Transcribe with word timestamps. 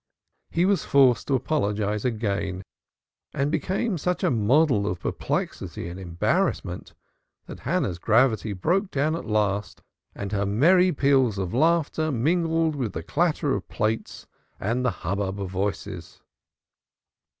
He 0.49 0.65
was 0.65 0.83
forced 0.83 1.27
to 1.27 1.35
apologize 1.35 2.03
again 2.05 2.63
and 3.35 3.51
became 3.51 3.99
such 3.99 4.23
a 4.23 4.31
model 4.31 4.87
of 4.87 4.99
perplexity 4.99 5.87
and 5.89 5.99
embarrassment 5.99 6.95
that 7.45 7.59
Hannah's 7.59 7.99
gravity 7.99 8.51
broke 8.53 8.89
down 8.89 9.15
at 9.15 9.25
last 9.25 9.83
and 10.15 10.31
her 10.31 10.43
merry 10.47 10.91
peal 10.91 11.27
of 11.27 11.53
laughter 11.53 12.11
mingled 12.11 12.75
with 12.75 12.93
the 12.93 13.03
clatter 13.03 13.53
of 13.53 13.67
plates 13.67 14.25
and 14.59 14.83
the 14.83 14.89
hubbub 15.05 15.39
of 15.39 15.51
voices. 15.51 16.19